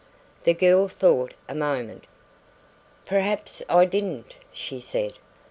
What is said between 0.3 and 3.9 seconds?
The girl thought a moment. "Perhaps I